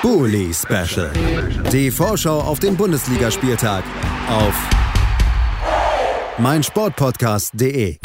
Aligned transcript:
Bully 0.00 0.54
Special. 0.54 1.10
Die 1.72 1.90
Vorschau 1.90 2.40
auf 2.40 2.60
den 2.60 2.76
Bundesligaspieltag 2.76 3.82
auf 4.28 4.54
meinsportpodcast.de. 6.38 7.98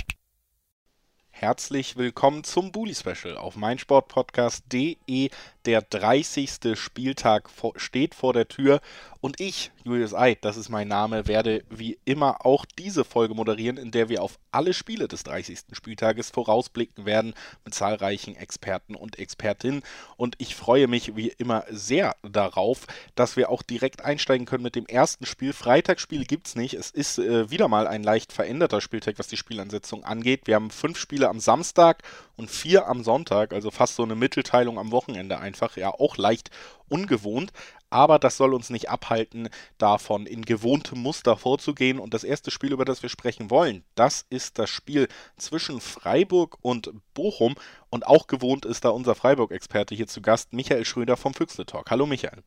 Herzlich 1.29 1.96
willkommen 1.96 2.44
zum 2.44 2.71
Bully 2.71 2.96
Special 2.96 3.38
auf 3.38 3.56
meinsportpodcast.de. 3.58 5.29
Der 5.66 5.82
30. 5.84 6.60
Spieltag 6.74 7.50
steht 7.75 8.16
vor 8.16 8.34
der 8.34 8.48
Tür 8.48 8.82
und 9.24 9.40
ich, 9.40 9.71
Julius 9.86 10.14
Eid, 10.14 10.40
das 10.44 10.58
ist 10.58 10.68
mein 10.68 10.90
Name, 10.90 11.30
werde 11.30 11.64
wie 11.70 11.98
immer 12.04 12.46
auch 12.46 12.66
diese 12.66 13.05
Folge 13.05 13.34
moderieren, 13.34 13.78
in 13.78 13.90
der 13.90 14.10
wir 14.10 14.22
auf 14.22 14.38
alle 14.52 14.73
Spiele 14.73 15.08
des 15.08 15.23
30. 15.23 15.60
Spieltages 15.72 16.30
vorausblicken 16.30 17.05
werden 17.05 17.34
mit 17.64 17.73
zahlreichen 17.73 18.36
Experten 18.36 18.96
und 18.96 19.18
Expertinnen. 19.20 19.82
Und 20.18 20.36
ich 20.40 20.58
freue 20.58 20.90
mich 20.90 21.16
wie 21.16 21.30
immer 21.30 21.64
sehr 21.70 22.18
darauf, 22.22 22.86
dass 23.16 23.38
wir 23.38 23.50
auch 23.50 23.62
direkt 23.62 24.04
einsteigen 24.04 24.45
können 24.45 24.64
mit 24.64 24.76
dem 24.76 24.88
ersten 24.88 25.26
Spiel. 25.26 25.53
Freitagsspiel 25.53 26.26
gibt 26.26 26.48
es 26.48 26.55
nicht. 26.58 26.73
Es 26.73 26.92
ist 26.92 27.17
äh, 27.17 27.50
wieder 27.50 27.70
mal 27.70 27.88
ein 27.88 28.03
leicht 28.03 28.34
veränderter 28.34 28.81
Spieltag, 28.81 29.20
was 29.20 29.30
die 29.30 29.38
Spielansetzung 29.38 30.03
angeht. 30.03 30.48
Wir 30.48 30.55
haben 30.55 30.70
fünf 30.70 30.98
Spiele 30.98 31.30
am 31.30 31.40
Samstag 31.40 32.03
und 32.36 32.52
vier 32.52 32.88
am 32.88 33.05
Sonntag, 33.05 33.53
also 33.53 33.72
fast 33.72 33.95
so 33.95 34.03
eine 34.03 34.16
Mittelteilung 34.16 34.78
am 34.78 34.92
Wochenende 34.92 35.40
einfach. 35.40 35.78
Ja, 35.78 35.92
auch 35.92 36.17
leicht 36.17 36.50
ungewohnt 36.90 37.53
aber 37.93 38.17
das 38.17 38.38
soll 38.38 38.55
uns 38.55 38.71
nicht 38.71 38.89
abhalten, 38.89 39.49
davon 39.77 40.25
in 40.25 40.43
gewohntem 40.43 40.99
Muster 40.99 41.38
vorzugehen. 41.38 41.99
Und 41.99 42.13
das 42.13 42.23
erste 42.23 42.49
Spiel, 42.49 42.73
über 42.73 42.85
das 42.85 43.03
wir 43.03 43.09
sprechen 43.09 43.52
wollen, 43.52 43.83
das 43.93 44.25
ist 44.29 44.57
das 44.57 44.71
Spiel 44.71 45.07
zwischen 45.38 45.79
Freiburg 45.79 46.57
und 46.61 46.91
Bochum. 47.13 47.53
Und 47.91 48.07
auch 48.07 48.25
gewohnt 48.25 48.66
ist 48.66 48.83
da 48.83 48.89
unser 48.89 49.13
Freiburg-Experte 49.13 49.93
hier 49.93 50.07
zu 50.07 50.21
Gast, 50.21 50.53
Michael 50.53 50.85
Schröder 50.85 51.17
vom 51.17 51.35
Füchsle 51.35 51.67
Talk. 51.67 51.91
Hallo 51.91 52.07
Michael. 52.07 52.41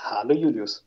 Hallo 0.00 0.34
Julius. 0.34 0.86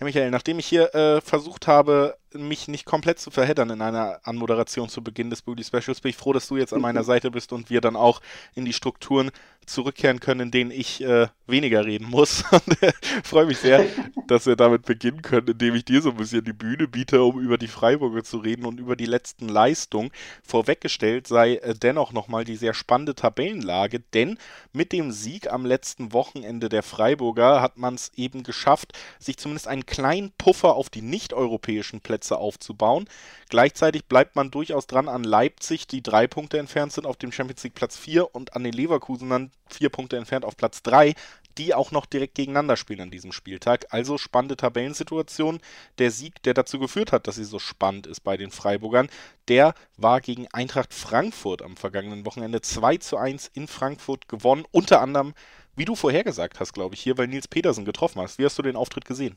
Ja, 0.00 0.04
Michael, 0.04 0.30
nachdem 0.30 0.58
ich 0.58 0.66
hier 0.66 0.94
äh, 0.94 1.20
versucht 1.20 1.66
habe, 1.66 2.16
mich 2.32 2.68
nicht 2.68 2.84
komplett 2.84 3.18
zu 3.18 3.30
verheddern 3.30 3.70
in 3.70 3.80
einer 3.80 4.20
Anmoderation 4.24 4.88
zu 4.88 5.02
Beginn 5.02 5.30
des 5.30 5.42
Booty 5.42 5.64
Specials, 5.64 6.00
bin 6.00 6.10
ich 6.10 6.16
froh, 6.16 6.32
dass 6.32 6.48
du 6.48 6.56
jetzt 6.56 6.72
an 6.72 6.80
meiner 6.80 7.04
Seite 7.04 7.30
bist 7.30 7.52
und 7.52 7.70
wir 7.70 7.80
dann 7.80 7.96
auch 7.96 8.20
in 8.54 8.64
die 8.64 8.72
Strukturen 8.72 9.30
zurückkehren 9.66 10.20
können, 10.20 10.40
in 10.40 10.50
denen 10.50 10.70
ich 10.70 11.02
äh, 11.02 11.26
weniger 11.46 11.84
reden 11.84 12.08
muss. 12.08 12.44
Äh, 12.80 12.92
freue 13.22 13.46
mich 13.46 13.58
sehr, 13.58 13.86
dass 14.26 14.44
wir 14.44 14.56
damit 14.56 14.84
beginnen 14.84 15.22
können, 15.22 15.48
indem 15.48 15.74
ich 15.76 15.84
dir 15.84 16.02
so 16.02 16.10
ein 16.10 16.16
bisschen 16.16 16.44
die 16.44 16.52
Bühne 16.52 16.88
biete, 16.88 17.22
um 17.22 17.40
über 17.40 17.56
die 17.56 17.68
Freiburger 17.68 18.22
zu 18.22 18.38
reden 18.38 18.66
und 18.66 18.80
über 18.80 18.96
die 18.96 19.06
letzten 19.06 19.48
Leistungen. 19.48 20.10
Vorweggestellt 20.42 21.26
sei 21.26 21.56
äh, 21.56 21.74
dennoch 21.74 22.12
nochmal 22.12 22.44
die 22.44 22.56
sehr 22.56 22.74
spannende 22.74 23.14
Tabellenlage, 23.14 24.00
denn 24.00 24.36
mit 24.72 24.92
dem 24.92 25.10
Sieg 25.10 25.50
am 25.50 25.64
letzten 25.64 26.12
Wochenende 26.12 26.68
der 26.68 26.82
Freiburger 26.82 27.62
hat 27.62 27.78
man 27.78 27.94
es 27.94 28.12
eben 28.16 28.42
geschafft, 28.42 28.92
sich 29.18 29.38
zumindest 29.38 29.68
einen 29.68 29.86
kleinen 29.86 30.32
Puffer 30.36 30.74
auf 30.74 30.90
die 30.90 31.02
nicht-europäischen 31.02 32.00
Plätze 32.00 32.25
Plätze 32.26 32.38
aufzubauen. 32.38 33.08
Gleichzeitig 33.48 34.06
bleibt 34.06 34.34
man 34.36 34.50
durchaus 34.50 34.86
dran 34.86 35.08
an 35.08 35.24
Leipzig, 35.24 35.86
die 35.86 36.02
drei 36.02 36.26
Punkte 36.26 36.58
entfernt 36.58 36.92
sind 36.92 37.06
auf 37.06 37.16
dem 37.16 37.32
Champions 37.32 37.62
League 37.62 37.74
Platz 37.74 37.96
4 37.96 38.34
und 38.34 38.56
an 38.56 38.64
den 38.64 38.72
Leverkusen 38.72 39.30
dann 39.30 39.50
vier 39.68 39.88
Punkte 39.88 40.16
entfernt 40.16 40.44
auf 40.44 40.56
Platz 40.56 40.82
3, 40.82 41.14
die 41.58 41.74
auch 41.74 41.90
noch 41.90 42.04
direkt 42.04 42.34
gegeneinander 42.34 42.76
spielen 42.76 43.00
an 43.00 43.10
diesem 43.10 43.32
Spieltag. 43.32 43.86
Also 43.90 44.18
spannende 44.18 44.56
Tabellensituation. 44.56 45.60
Der 45.98 46.10
Sieg, 46.10 46.42
der 46.42 46.54
dazu 46.54 46.78
geführt 46.78 47.12
hat, 47.12 47.26
dass 47.26 47.36
sie 47.36 47.44
so 47.44 47.58
spannend 47.58 48.06
ist 48.06 48.20
bei 48.20 48.36
den 48.36 48.50
Freiburgern, 48.50 49.08
der 49.48 49.74
war 49.96 50.20
gegen 50.20 50.48
Eintracht 50.48 50.92
Frankfurt 50.92 51.62
am 51.62 51.76
vergangenen 51.76 52.26
Wochenende 52.26 52.60
2 52.60 52.98
zu 52.98 53.16
1 53.16 53.52
in 53.54 53.68
Frankfurt 53.68 54.28
gewonnen. 54.28 54.64
Unter 54.72 55.00
anderem, 55.00 55.34
wie 55.76 55.84
du 55.84 55.94
vorhergesagt 55.94 56.58
hast, 56.58 56.72
glaube 56.72 56.94
ich, 56.94 57.00
hier, 57.00 57.16
weil 57.16 57.28
Nils 57.28 57.48
Petersen 57.48 57.84
getroffen 57.84 58.20
hast. 58.20 58.38
Wie 58.38 58.44
hast 58.44 58.58
du 58.58 58.62
den 58.62 58.76
Auftritt 58.76 59.04
gesehen? 59.04 59.36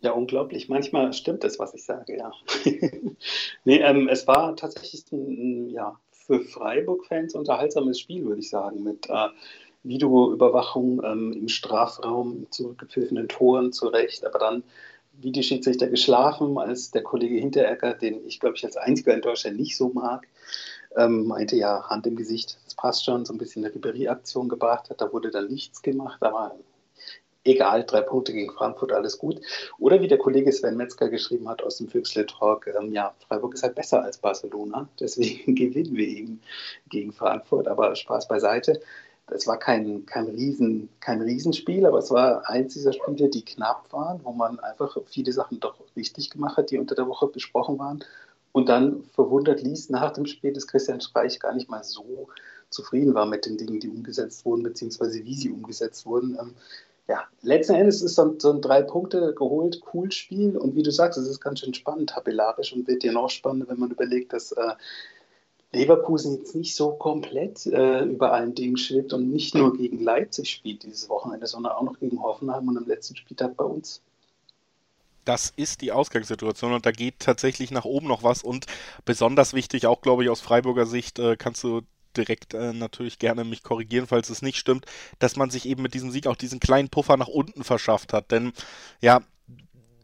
Ja, 0.00 0.12
unglaublich. 0.12 0.68
Manchmal 0.68 1.12
stimmt 1.12 1.44
es, 1.44 1.58
was 1.58 1.74
ich 1.74 1.84
sage, 1.84 2.16
ja. 2.16 2.32
nee, 3.64 3.78
ähm, 3.78 4.08
es 4.08 4.26
war 4.26 4.54
tatsächlich 4.56 5.10
ein, 5.12 5.70
ja, 5.70 5.98
für 6.12 6.40
Freiburg-Fans 6.40 7.34
unterhaltsames 7.34 7.98
Spiel, 7.98 8.24
würde 8.24 8.40
ich 8.40 8.50
sagen, 8.50 8.82
mit 8.82 9.08
äh, 9.08 9.28
Videoüberwachung 9.82 11.02
ähm, 11.04 11.32
im 11.32 11.48
Strafraum, 11.48 12.46
zurückgepfiffenen 12.50 13.28
Toren 13.28 13.72
zurecht, 13.72 14.24
aber 14.24 14.38
dann 14.38 14.62
Videoschiedsrichter 15.20 15.88
geschlafen, 15.88 16.58
als 16.58 16.90
der 16.90 17.02
Kollege 17.02 17.36
Hinteregger, 17.36 17.94
den 17.94 18.24
ich 18.26 18.38
glaube 18.38 18.56
ich 18.56 18.64
als 18.64 18.76
einziger 18.76 19.14
in 19.14 19.22
Deutschland 19.22 19.56
nicht 19.56 19.76
so 19.76 19.88
mag, 19.88 20.28
ähm, 20.96 21.26
meinte 21.26 21.56
ja, 21.56 21.88
Hand 21.88 22.06
im 22.06 22.16
Gesicht, 22.16 22.58
das 22.64 22.74
passt 22.74 23.04
schon, 23.04 23.24
so 23.24 23.32
ein 23.32 23.38
bisschen 23.38 23.64
eine 23.64 23.74
Ribéry-Aktion 23.74 24.48
gebracht 24.48 24.90
hat, 24.90 25.00
da 25.00 25.12
wurde 25.12 25.30
dann 25.30 25.48
nichts 25.48 25.82
gemacht, 25.82 26.22
aber 26.22 26.54
egal, 27.48 27.84
drei 27.84 28.00
Punkte 28.00 28.32
gegen 28.32 28.52
Frankfurt, 28.52 28.92
alles 28.92 29.18
gut. 29.18 29.40
Oder 29.78 30.00
wie 30.00 30.08
der 30.08 30.18
Kollege 30.18 30.52
Sven 30.52 30.76
Metzger 30.76 31.08
geschrieben 31.08 31.48
hat 31.48 31.62
aus 31.62 31.78
dem 31.78 31.88
Füchsle 31.88 32.26
Talk, 32.26 32.66
ähm, 32.66 32.92
ja, 32.92 33.14
Freiburg 33.26 33.54
ist 33.54 33.62
halt 33.62 33.74
besser 33.74 34.02
als 34.02 34.18
Barcelona, 34.18 34.88
deswegen 35.00 35.54
gewinnen 35.54 35.96
wir 35.96 36.06
eben 36.06 36.40
gegen 36.88 37.12
Frankfurt, 37.12 37.68
aber 37.68 37.94
Spaß 37.94 38.28
beiseite. 38.28 38.80
Es 39.30 39.46
war 39.46 39.58
kein, 39.58 40.06
kein, 40.06 40.26
Riesen, 40.26 40.88
kein 41.00 41.20
Riesenspiel, 41.20 41.84
aber 41.84 41.98
es 41.98 42.10
war 42.10 42.48
eins 42.48 42.72
dieser 42.72 42.94
Spiele, 42.94 43.28
die 43.28 43.44
knapp 43.44 43.92
waren, 43.92 44.20
wo 44.24 44.32
man 44.32 44.58
einfach 44.60 44.96
viele 45.06 45.32
Sachen 45.32 45.60
doch 45.60 45.74
richtig 45.96 46.30
gemacht 46.30 46.56
hat, 46.56 46.70
die 46.70 46.78
unter 46.78 46.94
der 46.94 47.08
Woche 47.08 47.26
besprochen 47.26 47.78
waren. 47.78 48.02
Und 48.52 48.70
dann 48.70 49.04
verwundert 49.14 49.62
ließ 49.62 49.90
nach 49.90 50.12
dem 50.12 50.24
Spiel, 50.24 50.52
dass 50.52 50.66
Christian 50.66 51.00
Streich 51.02 51.38
gar 51.38 51.54
nicht 51.54 51.68
mal 51.68 51.84
so 51.84 52.28
zufrieden 52.70 53.14
war 53.14 53.26
mit 53.26 53.46
den 53.46 53.56
Dingen, 53.56 53.80
die 53.80 53.88
umgesetzt 53.88 54.44
wurden, 54.44 54.62
beziehungsweise 54.62 55.24
wie 55.24 55.34
sie 55.34 55.50
umgesetzt 55.50 56.06
wurden. 56.06 56.38
Ja, 57.08 57.24
letzten 57.40 57.74
Endes 57.74 58.02
ist 58.02 58.18
dann 58.18 58.38
so 58.38 58.52
ein 58.52 58.60
drei 58.60 58.82
Punkte 58.82 59.34
geholt, 59.34 59.80
cool 59.94 60.12
Spiel 60.12 60.58
und 60.58 60.76
wie 60.76 60.82
du 60.82 60.92
sagst, 60.92 61.18
es 61.18 61.26
ist 61.26 61.40
ganz 61.40 61.60
schön 61.60 61.72
spannend 61.72 62.10
tabellarisch 62.10 62.74
und 62.74 62.86
wird 62.86 63.02
ja 63.02 63.12
noch 63.12 63.30
spannender, 63.30 63.68
wenn 63.68 63.78
man 63.78 63.90
überlegt, 63.90 64.34
dass 64.34 64.52
äh, 64.52 64.74
Leverkusen 65.72 66.36
jetzt 66.36 66.54
nicht 66.54 66.74
so 66.74 66.92
komplett 66.92 67.64
äh, 67.66 68.04
über 68.04 68.32
allen 68.32 68.54
Dingen 68.54 68.76
schwebt 68.76 69.14
und 69.14 69.30
nicht 69.30 69.54
nur 69.54 69.74
gegen 69.74 70.02
Leipzig 70.02 70.50
spielt 70.50 70.82
dieses 70.82 71.08
Wochenende, 71.08 71.46
sondern 71.46 71.72
auch 71.72 71.82
noch 71.82 71.98
gegen 71.98 72.22
Hoffenheim 72.22 72.68
und 72.68 72.76
am 72.76 72.86
letzten 72.86 73.16
Spieltag 73.16 73.56
bei 73.56 73.64
uns. 73.64 74.02
Das 75.24 75.52
ist 75.56 75.80
die 75.80 75.92
Ausgangssituation 75.92 76.74
und 76.74 76.84
da 76.84 76.90
geht 76.90 77.20
tatsächlich 77.20 77.70
nach 77.70 77.84
oben 77.86 78.08
noch 78.08 78.22
was 78.22 78.42
und 78.42 78.66
besonders 79.06 79.54
wichtig, 79.54 79.86
auch 79.86 80.02
glaube 80.02 80.24
ich 80.24 80.30
aus 80.30 80.40
Freiburger 80.40 80.86
Sicht, 80.86 81.18
äh, 81.18 81.36
kannst 81.36 81.64
du 81.64 81.82
direkt 82.16 82.54
äh, 82.54 82.72
natürlich 82.72 83.18
gerne 83.18 83.44
mich 83.44 83.62
korrigieren, 83.62 84.06
falls 84.06 84.30
es 84.30 84.42
nicht 84.42 84.58
stimmt, 84.58 84.86
dass 85.18 85.36
man 85.36 85.50
sich 85.50 85.66
eben 85.66 85.82
mit 85.82 85.94
diesem 85.94 86.10
Sieg 86.10 86.26
auch 86.26 86.36
diesen 86.36 86.60
kleinen 86.60 86.88
Puffer 86.88 87.16
nach 87.16 87.28
unten 87.28 87.64
verschafft 87.64 88.12
hat. 88.12 88.30
Denn 88.30 88.52
ja, 89.00 89.22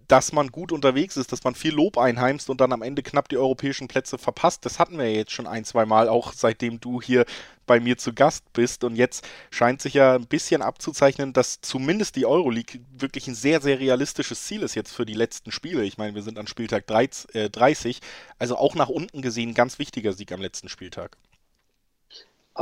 dass 0.09 0.33
man 0.33 0.49
gut 0.49 0.73
unterwegs 0.73 1.17
ist, 1.17 1.33
dass 1.33 1.45
man 1.45 1.55
viel 1.55 1.75
Lob 1.75 1.99
einheimst 1.99 2.51
und 2.51 2.61
dann 2.61 2.73
am 2.73 2.83
Ende 2.83 3.03
knapp 3.03 3.29
die 3.29 3.37
europäischen 3.37 3.89
Plätze 3.89 4.19
verpasst. 4.19 4.65
Das 4.65 4.79
hatten 4.79 4.99
wir 4.99 5.09
ja 5.09 5.17
jetzt 5.17 5.33
schon 5.33 5.47
ein, 5.47 5.65
zwei 5.65 5.87
Mal, 5.87 6.09
auch 6.09 6.33
seitdem 6.33 6.81
du 6.81 7.01
hier 7.01 7.25
bei 7.67 7.81
mir 7.81 7.97
zu 7.97 8.13
Gast 8.13 8.45
bist. 8.53 8.85
Und 8.85 8.97
jetzt 8.97 9.27
scheint 9.51 9.81
sich 9.81 9.95
ja 9.95 10.15
ein 10.15 10.27
bisschen 10.27 10.63
abzuzeichnen, 10.63 11.33
dass 11.33 11.61
zumindest 11.61 12.17
die 12.17 12.27
Euroleague 12.27 12.81
wirklich 12.97 13.27
ein 13.29 13.35
sehr, 13.35 13.61
sehr 13.61 13.81
realistisches 13.81 14.45
Ziel 14.45 14.63
ist 14.63 14.75
jetzt 14.75 14.93
für 14.93 15.07
die 15.07 15.15
letzten 15.15 15.51
Spiele. 15.51 15.85
Ich 15.85 15.99
meine, 15.99 16.15
wir 16.15 16.23
sind 16.23 16.39
an 16.39 16.47
Spieltag 16.47 16.87
30, 16.87 17.97
äh, 17.97 18.01
also 18.39 18.57
auch 18.57 18.75
nach 18.75 18.89
unten 18.89 19.23
gesehen 19.23 19.55
ganz 19.55 19.79
wichtiger 19.79 20.13
Sieg 20.13 20.33
am 20.33 20.41
letzten 20.41 20.69
Spieltag. 20.69 21.17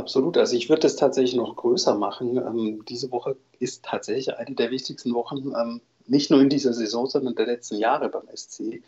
Absolut. 0.03 0.37
Also 0.37 0.57
ich 0.57 0.67
würde 0.67 0.85
es 0.85 0.97
tatsächlich 0.97 1.35
noch 1.35 1.55
größer 1.55 1.95
machen. 1.95 2.35
Ähm, 2.35 2.83
diese 2.89 3.09
Woche 3.11 3.37
ist 3.59 3.85
tatsächlich 3.85 4.35
eine 4.35 4.53
der 4.53 4.69
wichtigsten 4.69 5.13
Wochen, 5.13 5.53
ähm, 5.57 5.79
nicht 6.07 6.29
nur 6.29 6.41
in 6.41 6.49
dieser 6.49 6.73
Saison, 6.73 7.07
sondern 7.07 7.35
der 7.35 7.45
letzten 7.45 7.77
Jahre 7.77 8.09
beim 8.09 8.27
SC. 8.35 8.83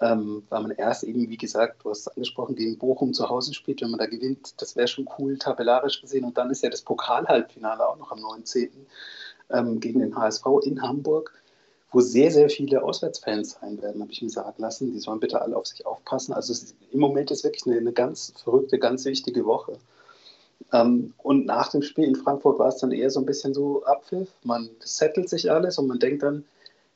Ähm, 0.00 0.44
weil 0.48 0.62
man 0.62 0.70
erst 0.70 1.02
eben, 1.02 1.28
wie 1.28 1.36
gesagt, 1.36 1.82
du 1.82 1.90
hast 1.90 2.02
es 2.02 2.08
angesprochen, 2.08 2.54
gegen 2.54 2.78
Bochum 2.78 3.12
zu 3.12 3.28
Hause 3.28 3.54
spielt, 3.54 3.80
wenn 3.80 3.90
man 3.90 3.98
da 3.98 4.06
gewinnt, 4.06 4.54
das 4.58 4.76
wäre 4.76 4.86
schon 4.86 5.08
cool, 5.18 5.36
tabellarisch 5.36 6.00
gesehen. 6.00 6.24
Und 6.24 6.38
dann 6.38 6.48
ist 6.50 6.62
ja 6.62 6.70
das 6.70 6.82
Pokalhalbfinale 6.82 7.84
auch 7.84 7.98
noch 7.98 8.12
am 8.12 8.20
19. 8.20 8.70
Ähm, 9.50 9.80
gegen 9.80 9.98
den 9.98 10.14
HSV 10.14 10.46
in 10.62 10.80
Hamburg, 10.80 11.34
wo 11.90 11.98
sehr, 12.00 12.30
sehr 12.30 12.50
viele 12.50 12.84
Auswärtsfans 12.84 13.58
sein 13.60 13.82
werden, 13.82 14.00
habe 14.00 14.12
ich 14.12 14.22
mir 14.22 14.30
sagen 14.30 14.62
lassen. 14.62 14.92
Die 14.92 15.00
sollen 15.00 15.18
bitte 15.18 15.42
alle 15.42 15.56
auf 15.56 15.66
sich 15.66 15.84
aufpassen. 15.86 16.34
Also 16.34 16.52
ist, 16.52 16.76
im 16.92 17.00
Moment 17.00 17.32
ist 17.32 17.42
wirklich 17.42 17.66
eine, 17.66 17.78
eine 17.78 17.92
ganz 17.92 18.32
verrückte, 18.44 18.78
ganz 18.78 19.04
wichtige 19.06 19.44
Woche. 19.44 19.76
Ähm, 20.72 21.14
und 21.18 21.46
nach 21.46 21.70
dem 21.70 21.82
Spiel 21.82 22.04
in 22.04 22.16
Frankfurt 22.16 22.58
war 22.58 22.68
es 22.68 22.78
dann 22.78 22.92
eher 22.92 23.10
so 23.10 23.20
ein 23.20 23.26
bisschen 23.26 23.54
so 23.54 23.84
Abpfiff. 23.84 24.28
Man 24.42 24.70
settelt 24.80 25.28
sich 25.28 25.50
alles 25.50 25.78
und 25.78 25.86
man 25.86 25.98
denkt 25.98 26.22
dann, 26.22 26.44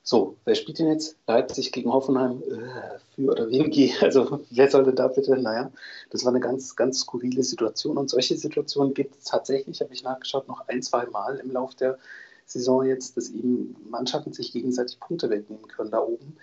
so, 0.03 0.37
wer 0.45 0.55
spielt 0.55 0.79
denn 0.79 0.89
jetzt? 0.89 1.17
Leipzig 1.27 1.73
gegen 1.73 1.93
Hoffenheim, 1.93 2.43
äh, 2.43 2.99
für 3.15 3.31
oder 3.31 3.51
wem 3.51 3.71
geht? 3.71 3.93
Also, 4.03 4.41
wer 4.51 4.71
sollte 4.71 4.95
da 4.95 5.09
bitte? 5.09 5.37
Naja, 5.37 5.71
das 6.11 6.25
war 6.25 6.33
eine 6.33 6.41
ganz, 6.41 6.75
ganz 6.75 7.01
skurrile 7.01 7.43
Situation. 7.43 7.99
Und 7.99 8.11
solche 8.11 8.37
Situationen 8.37 8.95
gibt 8.95 9.17
es 9.17 9.25
tatsächlich, 9.25 9.81
habe 9.81 9.93
ich 9.93 10.03
nachgeschaut, 10.03 10.49
noch 10.49 10.67
ein, 10.69 10.83
zwei 10.83 11.07
Mal 11.07 11.37
im 11.37 11.53
Laufe 11.53 11.77
der 11.77 11.99
Saison 12.47 12.85
jetzt, 12.85 13.17
dass 13.17 13.29
eben 13.29 13.77
Mannschaften 13.89 14.33
sich 14.33 14.53
gegenseitig 14.53 14.99
Punkte 14.99 15.31
wegnehmen 15.31 15.69
können 15.69 15.91
da 15.91 16.01
oben. 16.01 16.37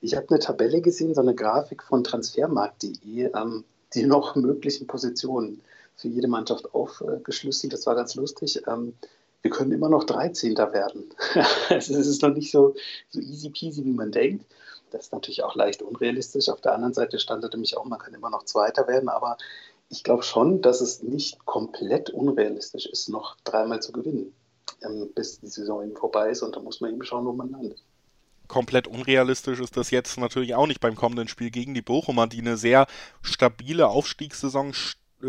Ich 0.00 0.16
habe 0.16 0.26
eine 0.30 0.38
Tabelle 0.38 0.80
gesehen, 0.80 1.14
so 1.14 1.20
eine 1.20 1.34
Grafik 1.34 1.82
von 1.82 2.02
transfermarkt.de, 2.02 3.30
ähm, 3.34 3.64
die 3.94 4.06
noch 4.06 4.34
möglichen 4.34 4.86
Positionen 4.86 5.60
für 5.98 6.08
jede 6.08 6.28
Mannschaft 6.28 6.74
aufgeschlüsselt. 6.74 7.72
Das 7.72 7.86
war 7.86 7.94
ganz 7.94 8.14
lustig. 8.14 8.62
Ähm, 8.66 8.94
wir 9.42 9.50
können 9.50 9.72
immer 9.72 9.88
noch 9.88 10.04
13. 10.04 10.56
werden. 10.56 11.10
es 11.70 11.90
ist 11.90 12.22
noch 12.22 12.34
nicht 12.34 12.50
so, 12.50 12.74
so 13.10 13.20
easy 13.20 13.50
peasy, 13.50 13.84
wie 13.84 13.92
man 13.92 14.12
denkt. 14.12 14.46
Das 14.90 15.06
ist 15.06 15.12
natürlich 15.12 15.42
auch 15.42 15.54
leicht 15.54 15.82
unrealistisch. 15.82 16.48
Auf 16.48 16.60
der 16.60 16.74
anderen 16.74 16.94
Seite 16.94 17.18
stand 17.18 17.44
er 17.44 17.50
nämlich 17.50 17.76
auch, 17.76 17.84
man 17.84 17.98
kann 17.98 18.14
immer 18.14 18.30
noch 18.30 18.44
Zweiter 18.44 18.88
werden, 18.88 19.08
aber 19.08 19.36
ich 19.90 20.02
glaube 20.04 20.22
schon, 20.22 20.62
dass 20.62 20.80
es 20.80 21.02
nicht 21.02 21.44
komplett 21.44 22.10
unrealistisch 22.10 22.86
ist, 22.86 23.08
noch 23.08 23.36
dreimal 23.44 23.80
zu 23.82 23.92
gewinnen, 23.92 24.32
ähm, 24.82 25.10
bis 25.14 25.40
die 25.40 25.48
Saison 25.48 25.82
eben 25.82 25.96
vorbei 25.96 26.30
ist 26.30 26.42
und 26.42 26.56
da 26.56 26.60
muss 26.60 26.80
man 26.80 26.92
eben 26.92 27.02
schauen, 27.02 27.26
wo 27.26 27.32
man 27.32 27.50
landet 27.50 27.82
komplett 28.48 28.88
unrealistisch 28.88 29.60
ist 29.60 29.76
das 29.76 29.90
jetzt 29.90 30.18
natürlich 30.18 30.54
auch 30.54 30.66
nicht 30.66 30.80
beim 30.80 30.96
kommenden 30.96 31.28
Spiel 31.28 31.50
gegen 31.50 31.74
die 31.74 31.82
Bochumer, 31.82 32.26
die 32.26 32.40
eine 32.40 32.56
sehr 32.56 32.86
stabile 33.22 33.88
Aufstiegssaison 33.88 34.72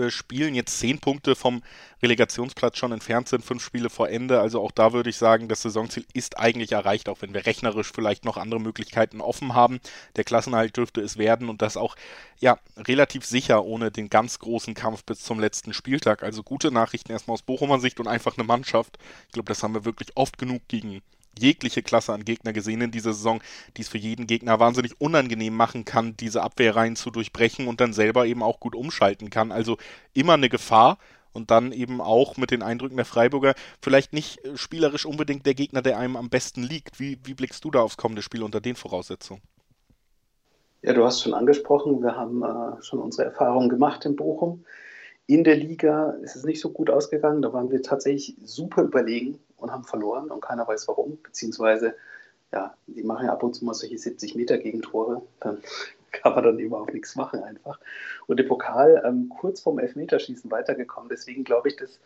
spielen, 0.09 0.55
jetzt 0.55 0.79
zehn 0.79 0.99
Punkte 0.99 1.35
vom 1.35 1.63
Relegationsplatz 2.01 2.77
schon 2.77 2.91
entfernt 2.91 3.27
sind, 3.27 3.43
fünf 3.43 3.63
Spiele 3.63 3.89
vor 3.89 4.09
Ende. 4.09 4.39
Also 4.39 4.61
auch 4.61 4.71
da 4.71 4.93
würde 4.93 5.09
ich 5.09 5.17
sagen, 5.17 5.47
das 5.47 5.61
Saisonziel 5.61 6.05
ist 6.13 6.37
eigentlich 6.39 6.71
erreicht, 6.71 7.09
auch 7.09 7.21
wenn 7.21 7.33
wir 7.33 7.45
rechnerisch 7.45 7.91
vielleicht 7.93 8.25
noch 8.25 8.37
andere 8.37 8.59
Möglichkeiten 8.59 9.21
offen 9.21 9.53
haben. 9.53 9.79
Der 10.15 10.23
Klassenhalt 10.23 10.77
dürfte 10.77 11.01
es 11.01 11.17
werden 11.17 11.49
und 11.49 11.61
das 11.61 11.77
auch 11.77 11.95
ja 12.39 12.57
relativ 12.77 13.25
sicher 13.25 13.63
ohne 13.65 13.91
den 13.91 14.09
ganz 14.09 14.39
großen 14.39 14.73
Kampf 14.73 15.03
bis 15.03 15.21
zum 15.21 15.39
letzten 15.39 15.73
Spieltag. 15.73 16.23
Also 16.23 16.43
gute 16.43 16.71
Nachrichten 16.71 17.11
erstmal 17.11 17.33
aus 17.33 17.41
Bochumer 17.41 17.79
Sicht 17.79 17.99
und 17.99 18.07
einfach 18.07 18.37
eine 18.37 18.47
Mannschaft. 18.47 18.97
Ich 19.27 19.33
glaube, 19.33 19.47
das 19.47 19.63
haben 19.63 19.73
wir 19.73 19.85
wirklich 19.85 20.15
oft 20.15 20.37
genug 20.37 20.61
gegen 20.67 21.01
jegliche 21.37 21.83
Klasse 21.83 22.13
an 22.13 22.25
Gegner 22.25 22.53
gesehen 22.53 22.81
in 22.81 22.91
dieser 22.91 23.13
Saison, 23.13 23.41
die 23.77 23.81
es 23.81 23.89
für 23.89 23.97
jeden 23.97 24.27
Gegner 24.27 24.59
wahnsinnig 24.59 24.99
unangenehm 24.99 25.55
machen 25.55 25.85
kann, 25.85 26.15
diese 26.17 26.41
Abwehrreihen 26.41 26.95
zu 26.95 27.11
durchbrechen 27.11 27.67
und 27.67 27.81
dann 27.81 27.93
selber 27.93 28.25
eben 28.25 28.43
auch 28.43 28.59
gut 28.59 28.75
umschalten 28.75 29.29
kann. 29.29 29.51
Also 29.51 29.77
immer 30.13 30.33
eine 30.33 30.49
Gefahr 30.49 30.97
und 31.33 31.51
dann 31.51 31.71
eben 31.71 32.01
auch 32.01 32.37
mit 32.37 32.51
den 32.51 32.63
Eindrücken 32.63 32.97
der 32.97 33.05
Freiburger 33.05 33.53
vielleicht 33.81 34.13
nicht 34.13 34.43
äh, 34.45 34.57
spielerisch 34.57 35.05
unbedingt 35.05 35.45
der 35.45 35.53
Gegner, 35.53 35.81
der 35.81 35.97
einem 35.97 36.15
am 36.15 36.29
besten 36.29 36.63
liegt. 36.63 36.99
Wie, 36.99 37.19
wie 37.23 37.33
blickst 37.33 37.63
du 37.63 37.71
da 37.71 37.81
aufs 37.81 37.97
kommende 37.97 38.21
Spiel 38.21 38.43
unter 38.43 38.61
den 38.61 38.75
Voraussetzungen? 38.75 39.41
Ja, 40.81 40.93
du 40.93 41.03
hast 41.03 41.21
schon 41.21 41.33
angesprochen, 41.33 42.01
wir 42.01 42.15
haben 42.15 42.41
äh, 42.41 42.81
schon 42.81 42.99
unsere 42.99 43.25
Erfahrungen 43.25 43.69
gemacht 43.69 44.05
in 44.05 44.15
Bochum. 44.15 44.63
In 45.27 45.43
der 45.43 45.57
Liga 45.57 46.11
ist 46.23 46.35
es 46.35 46.43
nicht 46.43 46.61
so 46.61 46.71
gut 46.71 46.89
ausgegangen. 46.89 47.41
Da 47.41 47.53
waren 47.53 47.69
wir 47.69 47.83
tatsächlich 47.83 48.35
super 48.43 48.81
überlegen 48.81 49.37
und 49.59 49.71
haben 49.71 49.83
verloren 49.83 50.31
und 50.31 50.41
keiner 50.41 50.67
weiß 50.67 50.87
warum. 50.87 51.19
Beziehungsweise, 51.21 51.95
ja, 52.51 52.73
die 52.87 53.03
machen 53.03 53.27
ja 53.27 53.33
ab 53.33 53.43
und 53.43 53.53
zu 53.53 53.65
mal 53.65 53.73
solche 53.73 53.97
70 53.97 54.35
Meter 54.35 54.57
Gegentore. 54.57 55.21
Dann 55.39 55.61
kann 56.11 56.33
man 56.33 56.43
dann 56.43 56.59
eben 56.59 56.73
auch 56.73 56.87
nichts 56.87 57.15
machen 57.15 57.43
einfach. 57.43 57.79
Und 58.27 58.37
der 58.37 58.45
Pokal 58.45 59.01
ähm, 59.05 59.29
kurz 59.29 59.61
vorm 59.61 59.79
Elfmeterschießen 59.79 60.49
weitergekommen. 60.51 61.09
Deswegen 61.09 61.43
glaube 61.43 61.69
ich, 61.69 61.75
dass 61.75 61.99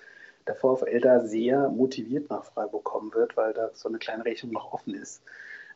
der 0.47 0.55
VfL 0.55 0.99
da 0.99 1.21
sehr 1.21 1.69
motiviert 1.69 2.29
nach 2.29 2.43
Freiburg 2.43 2.83
kommen 2.83 3.13
wird, 3.13 3.37
weil 3.37 3.53
da 3.53 3.71
so 3.73 3.87
eine 3.87 3.97
kleine 3.97 4.25
Rechnung 4.25 4.51
noch 4.51 4.73
offen 4.73 4.93
ist. 4.95 5.21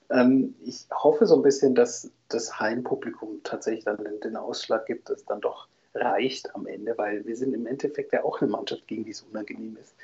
Ähm, 0.09 0.55
ich 0.63 0.85
hoffe 0.91 1.25
so 1.25 1.35
ein 1.35 1.41
bisschen, 1.41 1.75
dass 1.75 2.11
das 2.29 2.59
Heimpublikum 2.59 3.41
tatsächlich 3.43 3.85
dann 3.85 3.97
den, 3.97 4.19
den 4.19 4.35
Ausschlag 4.35 4.85
gibt, 4.85 5.09
dass 5.09 5.25
dann 5.25 5.41
doch 5.41 5.67
reicht 5.93 6.53
am 6.55 6.67
Ende, 6.67 6.97
weil 6.97 7.25
wir 7.25 7.35
sind 7.35 7.53
im 7.53 7.65
Endeffekt 7.65 8.13
ja 8.13 8.23
auch 8.23 8.41
eine 8.41 8.51
Mannschaft, 8.51 8.87
gegen 8.87 9.05
die 9.05 9.11
es 9.11 9.21
unangenehm 9.21 9.77
ist. 9.81 9.95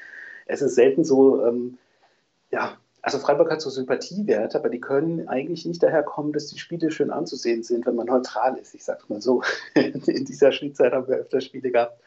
Es 0.46 0.62
ist 0.62 0.76
selten 0.76 1.04
so, 1.04 1.46
ähm, 1.46 1.78
ja, 2.52 2.78
also 3.02 3.20
Freiburg 3.20 3.52
hat 3.52 3.62
so 3.62 3.70
Sympathiewerte, 3.70 4.58
aber 4.58 4.70
die 4.70 4.80
können 4.80 5.28
eigentlich 5.28 5.66
nicht 5.66 5.84
daher 5.84 6.04
kommen, 6.04 6.32
dass 6.32 6.48
die 6.48 6.60
Spiele 6.60 6.90
schön 6.90 7.12
anzusehen 7.12 7.64
sind, 7.64 7.86
wenn 7.86 7.96
man 7.96 8.08
neutral 8.08 8.58
ist. 8.58 8.74
Ich 8.76 8.84
sag's 8.84 9.10
mal 9.10 9.22
so. 9.22 9.44
In 9.76 10.26
dieser 10.26 10.52
Spielzeit 10.52 10.94
haben 10.94 11.08
wir 11.08 11.18
öfter 11.18 11.42
Spiele 11.42 11.72
gehabt, 11.72 12.00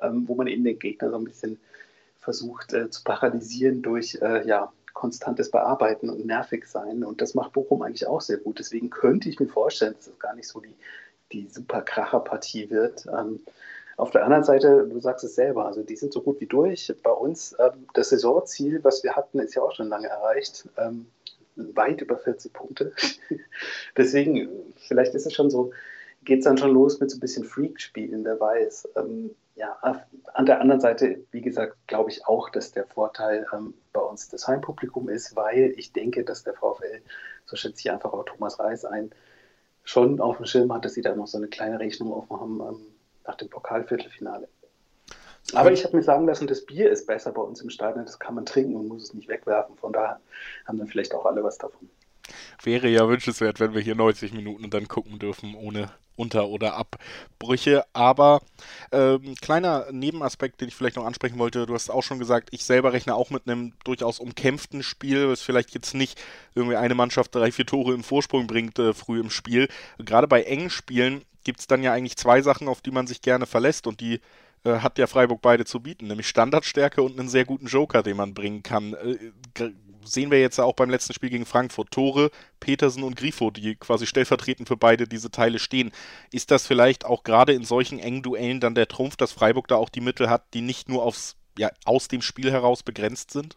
ähm, 0.00 0.28
wo 0.28 0.34
man 0.34 0.46
eben 0.46 0.64
den 0.64 0.78
Gegner 0.78 1.10
so 1.10 1.16
ein 1.16 1.24
bisschen 1.24 1.58
versucht 2.20 2.72
äh, 2.72 2.90
zu 2.90 3.02
paralysieren 3.02 3.82
durch 3.82 4.18
äh, 4.22 4.46
ja, 4.46 4.72
konstantes 4.92 5.50
Bearbeiten 5.50 6.10
und 6.10 6.26
nervig 6.26 6.66
sein. 6.66 7.02
Und 7.02 7.20
das 7.20 7.34
macht 7.34 7.52
Bochum 7.52 7.82
eigentlich 7.82 8.06
auch 8.06 8.20
sehr 8.20 8.38
gut. 8.38 8.58
Deswegen 8.60 8.90
könnte 8.90 9.28
ich 9.28 9.40
mir 9.40 9.48
vorstellen, 9.48 9.94
dass 9.94 10.06
es 10.06 10.18
gar 10.18 10.34
nicht 10.34 10.48
so 10.48 10.60
die 10.60 10.74
die 11.32 11.48
super 11.48 11.82
Kracherpartie 11.82 12.70
wird. 12.70 13.06
Ähm, 13.06 13.40
auf 13.96 14.10
der 14.10 14.24
anderen 14.24 14.44
Seite, 14.44 14.86
du 14.88 15.00
sagst 15.00 15.24
es 15.24 15.34
selber, 15.34 15.66
also 15.66 15.82
die 15.82 15.96
sind 15.96 16.12
so 16.12 16.20
gut 16.20 16.40
wie 16.40 16.46
durch. 16.46 16.92
Bei 17.02 17.10
uns, 17.10 17.56
ähm, 17.58 17.86
das 17.94 18.10
Saisonziel, 18.10 18.84
was 18.84 19.02
wir 19.02 19.16
hatten, 19.16 19.38
ist 19.38 19.54
ja 19.54 19.62
auch 19.62 19.74
schon 19.74 19.88
lange 19.88 20.08
erreicht. 20.08 20.68
Ähm, 20.76 21.06
weit 21.56 22.02
über 22.02 22.18
40 22.18 22.52
Punkte. 22.52 22.92
Deswegen, 23.96 24.48
vielleicht 24.76 25.14
ist 25.14 25.26
es 25.26 25.32
schon 25.32 25.48
so, 25.48 25.72
geht 26.24 26.40
es 26.40 26.44
dann 26.44 26.58
schon 26.58 26.72
los 26.72 27.00
mit 27.00 27.10
so 27.10 27.16
ein 27.16 27.20
bisschen 27.20 27.44
Freak-Spielen, 27.44 28.24
wer 28.24 28.38
weiß. 28.38 28.88
Ähm, 28.96 29.30
ja, 29.54 29.78
an 30.34 30.44
der 30.44 30.60
anderen 30.60 30.82
Seite, 30.82 31.24
wie 31.30 31.40
gesagt, 31.40 31.76
glaube 31.86 32.10
ich 32.10 32.26
auch, 32.26 32.50
dass 32.50 32.72
der 32.72 32.84
Vorteil 32.84 33.46
ähm, 33.54 33.72
bei 33.94 34.00
uns 34.00 34.28
das 34.28 34.46
Heimpublikum 34.46 35.08
ist, 35.08 35.34
weil 35.34 35.72
ich 35.78 35.92
denke, 35.92 36.24
dass 36.24 36.44
der 36.44 36.52
VfL, 36.52 37.00
so 37.46 37.56
schätze 37.56 37.80
ich 37.80 37.90
einfach 37.90 38.12
auch 38.12 38.24
Thomas 38.24 38.58
Reis 38.58 38.84
ein, 38.84 39.10
schon 39.84 40.20
auf 40.20 40.36
dem 40.36 40.44
Schirm 40.44 40.74
hat, 40.74 40.84
dass 40.84 40.92
sie 40.92 41.00
da 41.00 41.14
noch 41.14 41.28
so 41.28 41.38
eine 41.38 41.48
kleine 41.48 41.80
Rechnung 41.80 42.28
haben 42.28 42.60
ähm, 42.60 42.86
nach 43.26 43.36
dem 43.36 43.48
Pokalviertelfinale. 43.48 44.48
Aber 45.52 45.72
ich 45.72 45.84
habe 45.84 45.96
mir 45.96 46.02
sagen 46.02 46.26
lassen, 46.26 46.46
das 46.46 46.66
Bier 46.66 46.90
ist 46.90 47.06
besser 47.06 47.32
bei 47.32 47.42
uns 47.42 47.60
im 47.60 47.70
Stadion, 47.70 48.04
das 48.04 48.18
kann 48.18 48.34
man 48.34 48.46
trinken 48.46 48.74
und 48.74 48.88
muss 48.88 49.04
es 49.04 49.14
nicht 49.14 49.28
wegwerfen. 49.28 49.76
Von 49.76 49.92
daher 49.92 50.20
haben 50.66 50.78
dann 50.78 50.88
vielleicht 50.88 51.14
auch 51.14 51.24
alle 51.24 51.44
was 51.44 51.58
davon. 51.58 51.88
Wäre 52.62 52.88
ja 52.88 53.08
wünschenswert, 53.08 53.60
wenn 53.60 53.74
wir 53.74 53.80
hier 53.80 53.94
90 53.94 54.32
Minuten 54.32 54.70
dann 54.70 54.88
gucken 54.88 55.20
dürfen, 55.20 55.54
ohne 55.54 55.92
Unter- 56.16 56.48
oder 56.48 56.74
Abbrüche. 56.74 57.84
Aber 57.92 58.40
ähm, 58.90 59.36
kleiner 59.40 59.86
Nebenaspekt, 59.92 60.60
den 60.60 60.68
ich 60.68 60.74
vielleicht 60.74 60.96
noch 60.96 61.04
ansprechen 61.04 61.38
wollte, 61.38 61.66
du 61.66 61.74
hast 61.74 61.90
auch 61.90 62.02
schon 62.02 62.18
gesagt, 62.18 62.48
ich 62.50 62.64
selber 62.64 62.92
rechne 62.92 63.14
auch 63.14 63.30
mit 63.30 63.46
einem 63.46 63.74
durchaus 63.84 64.18
umkämpften 64.18 64.82
Spiel, 64.82 65.28
was 65.28 65.42
vielleicht 65.42 65.74
jetzt 65.74 65.94
nicht 65.94 66.20
irgendwie 66.56 66.76
eine 66.76 66.96
Mannschaft 66.96 67.34
drei, 67.34 67.52
vier 67.52 67.66
Tore 67.66 67.94
im 67.94 68.02
Vorsprung 68.02 68.48
bringt 68.48 68.78
äh, 68.80 68.94
früh 68.94 69.20
im 69.20 69.30
Spiel. 69.30 69.68
Gerade 69.98 70.26
bei 70.26 70.42
engen 70.42 70.70
Spielen 70.70 71.22
gibt 71.46 71.60
es 71.60 71.68
dann 71.68 71.84
ja 71.84 71.92
eigentlich 71.92 72.16
zwei 72.16 72.42
Sachen, 72.42 72.66
auf 72.66 72.82
die 72.82 72.90
man 72.90 73.06
sich 73.06 73.22
gerne 73.22 73.46
verlässt 73.46 73.86
und 73.86 74.00
die 74.00 74.20
äh, 74.64 74.80
hat 74.80 74.98
ja 74.98 75.06
Freiburg 75.06 75.40
beide 75.40 75.64
zu 75.64 75.78
bieten, 75.80 76.08
nämlich 76.08 76.28
Standardstärke 76.28 77.00
und 77.00 77.18
einen 77.18 77.28
sehr 77.28 77.44
guten 77.44 77.66
Joker, 77.66 78.02
den 78.02 78.16
man 78.16 78.34
bringen 78.34 78.64
kann. 78.64 78.94
Äh, 78.94 79.70
sehen 80.04 80.32
wir 80.32 80.40
jetzt 80.40 80.58
auch 80.58 80.74
beim 80.74 80.90
letzten 80.90 81.12
Spiel 81.12 81.30
gegen 81.30 81.46
Frankfurt. 81.46 81.92
Tore, 81.92 82.32
Petersen 82.58 83.04
und 83.04 83.14
Grifo, 83.14 83.52
die 83.52 83.76
quasi 83.76 84.06
stellvertretend 84.06 84.66
für 84.66 84.76
beide 84.76 85.06
diese 85.06 85.30
Teile 85.30 85.60
stehen. 85.60 85.92
Ist 86.32 86.50
das 86.50 86.66
vielleicht 86.66 87.04
auch 87.04 87.22
gerade 87.22 87.52
in 87.52 87.62
solchen 87.62 88.00
engen 88.00 88.22
Duellen 88.22 88.58
dann 88.58 88.74
der 88.74 88.88
Trumpf, 88.88 89.16
dass 89.16 89.30
Freiburg 89.30 89.68
da 89.68 89.76
auch 89.76 89.88
die 89.88 90.00
Mittel 90.00 90.28
hat, 90.28 90.52
die 90.52 90.62
nicht 90.62 90.88
nur 90.88 91.04
aufs, 91.04 91.36
ja, 91.56 91.70
aus 91.84 92.08
dem 92.08 92.22
Spiel 92.22 92.50
heraus 92.50 92.82
begrenzt 92.82 93.30
sind? 93.30 93.56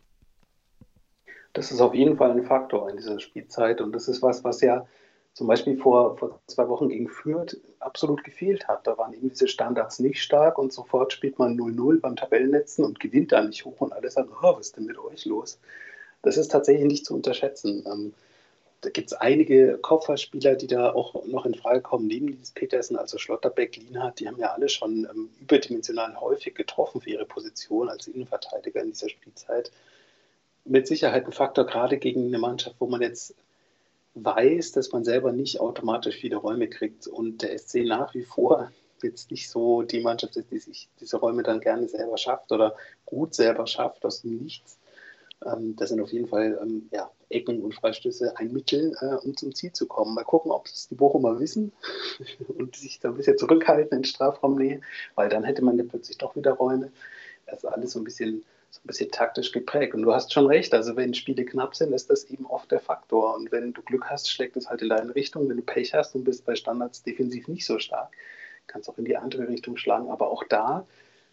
Das 1.53 1.71
ist 1.71 1.81
auf 1.81 1.95
jeden 1.95 2.17
Fall 2.17 2.29
ein 2.29 2.43
Faktor 2.43 2.87
in 2.91 2.97
dieser 2.97 3.19
Spielzeit 3.19 3.81
und 3.81 3.93
das 3.93 4.07
ist 4.07 4.21
was, 4.21 4.43
was 4.43 4.61
ja 4.61 4.85
zum 5.33 5.47
Beispiel 5.47 5.77
vor, 5.77 6.17
vor 6.17 6.39
zwei 6.47 6.67
Wochen 6.67 6.89
gegen 6.89 7.07
Fürth 7.07 7.57
absolut 7.79 8.23
gefehlt 8.23 8.67
hat. 8.67 8.85
Da 8.85 8.97
waren 8.97 9.13
eben 9.13 9.29
diese 9.29 9.47
Standards 9.47 9.99
nicht 9.99 10.21
stark 10.21 10.57
und 10.57 10.73
sofort 10.73 11.13
spielt 11.13 11.39
man 11.39 11.57
0-0 11.57 12.01
beim 12.01 12.15
Tabellennetzen 12.15 12.83
und 12.83 12.99
gewinnt 12.99 13.31
da 13.31 13.41
nicht 13.41 13.65
hoch 13.65 13.79
und 13.79 13.93
alle 13.93 14.11
sagen, 14.11 14.29
oh, 14.41 14.57
was 14.57 14.67
ist 14.67 14.77
denn 14.77 14.85
mit 14.85 14.97
euch 14.97 15.25
los? 15.25 15.59
Das 16.21 16.37
ist 16.37 16.49
tatsächlich 16.49 16.85
nicht 16.85 17.05
zu 17.05 17.15
unterschätzen. 17.15 17.85
Ähm, 17.85 18.13
da 18.81 18.89
gibt 18.89 19.11
es 19.11 19.13
einige 19.13 19.77
Kopfballspieler, 19.77 20.55
die 20.55 20.67
da 20.67 20.93
auch 20.93 21.25
noch 21.25 21.45
in 21.45 21.53
Frage 21.53 21.81
kommen, 21.81 22.07
neben 22.07 22.27
Nils 22.27 22.51
Petersen, 22.51 22.95
also 22.95 23.17
Schlotterbeck, 23.17 23.75
Lienhardt, 23.75 24.19
die 24.19 24.27
haben 24.27 24.39
ja 24.39 24.53
alle 24.53 24.69
schon 24.69 25.07
ähm, 25.11 25.29
überdimensional 25.41 26.19
häufig 26.19 26.55
getroffen 26.55 27.01
für 27.01 27.09
ihre 27.09 27.25
Position 27.25 27.89
als 27.89 28.07
Innenverteidiger 28.07 28.81
in 28.81 28.91
dieser 28.91 29.09
Spielzeit. 29.09 29.71
Mit 30.63 30.87
Sicherheit 30.87 31.25
ein 31.25 31.33
Faktor, 31.33 31.65
gerade 31.65 31.97
gegen 31.97 32.27
eine 32.27 32.39
Mannschaft, 32.39 32.77
wo 32.79 32.87
man 32.87 33.01
jetzt 33.01 33.35
weiß, 34.15 34.71
dass 34.71 34.91
man 34.91 35.03
selber 35.03 35.31
nicht 35.31 35.59
automatisch 35.59 36.15
viele 36.15 36.37
Räume 36.37 36.67
kriegt 36.67 37.07
und 37.07 37.41
der 37.41 37.57
SC 37.57 37.83
nach 37.85 38.13
wie 38.13 38.23
vor 38.23 38.71
jetzt 39.01 39.31
nicht 39.31 39.49
so 39.49 39.81
die 39.81 40.01
Mannschaft 40.01 40.35
ist, 40.35 40.51
die 40.51 40.59
sich 40.59 40.89
diese 40.99 41.17
Räume 41.17 41.43
dann 41.43 41.61
gerne 41.61 41.87
selber 41.87 42.17
schafft 42.17 42.51
oder 42.51 42.75
gut 43.05 43.33
selber 43.33 43.65
schafft 43.67 44.05
aus 44.05 44.21
dem 44.21 44.37
Nichts. 44.37 44.77
Ähm, 45.45 45.75
das 45.75 45.89
sind 45.89 46.01
auf 46.01 46.11
jeden 46.11 46.27
Fall 46.27 46.59
ähm, 46.61 46.89
ja, 46.91 47.09
Ecken 47.29 47.61
und 47.61 47.75
Freistöße 47.75 48.37
ein 48.37 48.51
Mittel, 48.51 48.93
äh, 48.99 49.15
um 49.25 49.37
zum 49.37 49.55
Ziel 49.55 49.71
zu 49.71 49.87
kommen. 49.87 50.15
Mal 50.15 50.23
gucken, 50.23 50.51
ob 50.51 50.65
es 50.65 50.89
die 50.89 50.95
Bochumer 50.95 51.39
wissen 51.39 51.71
und 52.47 52.75
sich 52.75 52.99
da 52.99 53.09
ein 53.09 53.15
bisschen 53.15 53.37
zurückhalten 53.37 53.99
in 53.99 54.03
Strafraumnähe, 54.03 54.81
weil 55.15 55.29
dann 55.29 55.43
hätte 55.43 55.63
man 55.63 55.77
ja 55.77 55.85
plötzlich 55.87 56.17
doch 56.17 56.35
wieder 56.35 56.53
Räume. 56.53 56.91
Das 57.45 57.63
ist 57.63 57.65
alles 57.65 57.91
so 57.91 57.99
ein 57.99 58.03
bisschen 58.03 58.43
so 58.71 58.79
ein 58.79 58.87
bisschen 58.87 59.11
taktisch 59.11 59.51
geprägt. 59.51 59.93
Und 59.93 60.03
du 60.03 60.13
hast 60.13 60.33
schon 60.33 60.45
recht, 60.45 60.73
also 60.73 60.95
wenn 60.95 61.13
Spiele 61.13 61.45
knapp 61.45 61.75
sind, 61.75 61.93
ist 61.93 62.09
das 62.09 62.25
eben 62.25 62.45
oft 62.45 62.71
der 62.71 62.79
Faktor. 62.79 63.35
Und 63.35 63.51
wenn 63.51 63.73
du 63.73 63.81
Glück 63.81 64.05
hast, 64.09 64.31
schlägt 64.31 64.57
es 64.57 64.69
halt 64.69 64.81
in 64.81 64.89
deine 64.89 65.13
Richtung. 65.15 65.49
Wenn 65.49 65.57
du 65.57 65.63
Pech 65.63 65.93
hast 65.93 66.15
und 66.15 66.23
bist 66.23 66.45
bei 66.45 66.55
Standards 66.55 67.03
defensiv 67.03 67.47
nicht 67.47 67.65
so 67.65 67.79
stark, 67.79 68.09
kannst 68.67 68.87
du 68.87 68.91
auch 68.91 68.97
in 68.97 69.05
die 69.05 69.17
andere 69.17 69.47
Richtung 69.47 69.77
schlagen. 69.77 70.09
Aber 70.09 70.29
auch 70.29 70.43
da 70.43 70.85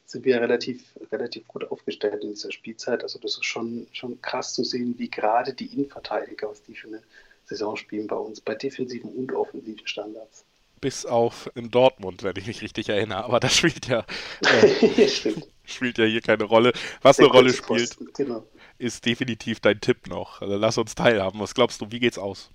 sind 0.07 0.25
wir 0.25 0.41
relativ, 0.41 0.85
relativ 1.13 1.47
gut 1.49 1.71
aufgestellt 1.71 2.23
in 2.23 2.31
dieser 2.31 2.53
Spielzeit. 2.53 3.03
Also 3.03 3.19
das 3.19 3.33
ist 3.33 3.45
schon, 3.45 3.87
schon 3.93 4.21
krass 4.23 4.55
zu 4.55 4.65
sehen, 4.65 4.95
wie 4.99 5.11
gerade 5.11 5.53
die 5.53 5.67
Innenverteidiger, 5.67 6.49
was 6.49 6.63
die 6.63 6.75
für 6.75 6.89
eine 6.89 7.03
Saison 7.45 7.77
spielen 7.77 8.07
bei 8.07 8.17
uns, 8.17 8.41
bei 8.41 8.55
defensiven 8.55 9.11
und 9.11 9.33
offensiven 9.33 9.87
Standards. 9.87 10.45
Bis 10.81 11.07
auf 11.07 11.51
in 11.55 11.71
Dortmund, 11.71 12.23
wenn 12.23 12.37
ich 12.37 12.47
mich 12.47 12.63
richtig 12.63 12.89
erinnere. 12.89 13.25
Aber 13.25 13.41
das 13.41 13.55
spielt 13.55 13.89
ja, 13.89 14.05
äh, 14.43 15.35
spielt 15.67 15.99
ja 15.99 16.05
hier 16.05 16.21
keine 16.21 16.45
Rolle. 16.45 16.73
Was 17.03 17.17
Der 17.17 17.27
eine 17.27 17.35
Rolle 17.35 17.53
spielt, 17.53 17.97
genau. 18.15 18.45
ist 18.79 19.05
definitiv 19.05 19.61
dein 19.61 19.81
Tipp 19.81 20.09
noch. 20.09 20.41
Also 20.41 20.57
lass 20.57 20.79
uns 20.79 20.95
teilhaben. 20.95 21.41
Was 21.41 21.55
glaubst 21.55 21.81
du, 21.81 21.91
wie 21.91 22.01
geht's 22.01 22.19
aus? 22.19 22.51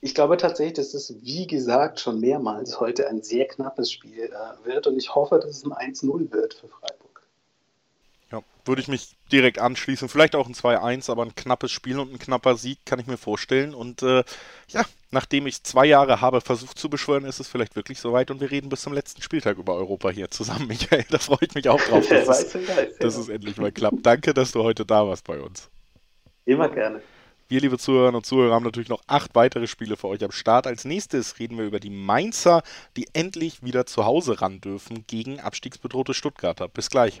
Ich 0.00 0.14
glaube 0.14 0.36
tatsächlich, 0.36 0.74
dass 0.74 0.94
es, 0.94 1.14
wie 1.22 1.46
gesagt, 1.46 2.00
schon 2.00 2.20
mehrmals 2.20 2.80
heute 2.80 3.08
ein 3.08 3.22
sehr 3.22 3.46
knappes 3.46 3.90
Spiel 3.90 4.24
äh, 4.24 4.66
wird 4.66 4.86
und 4.86 4.96
ich 4.96 5.14
hoffe, 5.14 5.38
dass 5.38 5.50
es 5.50 5.64
ein 5.64 5.94
1-0 5.94 6.32
wird 6.32 6.54
für 6.54 6.68
Freiburg. 6.68 7.11
Würde 8.64 8.80
ich 8.80 8.88
mich 8.88 9.16
direkt 9.32 9.58
anschließen. 9.58 10.08
Vielleicht 10.08 10.36
auch 10.36 10.46
ein 10.46 10.54
2-1, 10.54 11.10
aber 11.10 11.24
ein 11.24 11.34
knappes 11.34 11.72
Spiel 11.72 11.98
und 11.98 12.12
ein 12.12 12.18
knapper 12.18 12.56
Sieg 12.56 12.78
kann 12.84 12.98
ich 12.98 13.06
mir 13.06 13.16
vorstellen. 13.16 13.74
Und 13.74 14.02
äh, 14.02 14.22
ja, 14.68 14.82
nachdem 15.10 15.46
ich 15.46 15.64
zwei 15.64 15.86
Jahre 15.86 16.20
habe 16.20 16.40
versucht 16.40 16.78
zu 16.78 16.88
beschwören, 16.88 17.24
ist 17.24 17.40
es 17.40 17.48
vielleicht 17.48 17.74
wirklich 17.74 17.98
soweit 17.98 18.30
und 18.30 18.40
wir 18.40 18.50
reden 18.50 18.68
bis 18.68 18.82
zum 18.82 18.92
letzten 18.92 19.22
Spieltag 19.22 19.58
über 19.58 19.74
Europa 19.74 20.10
hier 20.10 20.30
zusammen, 20.30 20.66
Michael. 20.68 21.04
Da 21.10 21.18
freue 21.18 21.38
ich 21.42 21.54
mich 21.54 21.68
auch 21.68 21.80
drauf, 21.80 22.06
dass, 22.10 22.54
es, 22.54 22.98
dass 22.98 23.16
es 23.16 23.28
endlich 23.28 23.56
mal 23.56 23.72
klappt. 23.72 24.06
Danke, 24.06 24.34
dass 24.34 24.52
du 24.52 24.62
heute 24.62 24.84
da 24.86 25.06
warst 25.06 25.24
bei 25.24 25.40
uns. 25.40 25.68
Immer 26.44 26.68
gerne. 26.68 27.02
Wir, 27.48 27.60
liebe 27.60 27.76
Zuhörerinnen 27.76 28.16
und 28.16 28.24
Zuhörer, 28.24 28.54
haben 28.54 28.64
natürlich 28.64 28.88
noch 28.88 29.02
acht 29.06 29.34
weitere 29.34 29.66
Spiele 29.66 29.98
für 29.98 30.08
euch 30.08 30.24
am 30.24 30.32
Start. 30.32 30.66
Als 30.66 30.86
nächstes 30.86 31.38
reden 31.38 31.58
wir 31.58 31.66
über 31.66 31.80
die 31.80 31.90
Mainzer, 31.90 32.62
die 32.96 33.08
endlich 33.12 33.62
wieder 33.62 33.84
zu 33.84 34.06
Hause 34.06 34.40
ran 34.40 34.62
dürfen 34.62 35.04
gegen 35.06 35.38
abstiegsbedrohte 35.38 36.14
Stuttgarter. 36.14 36.68
Bis 36.68 36.88
gleich. 36.88 37.20